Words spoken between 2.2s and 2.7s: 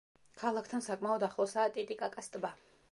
ტბა.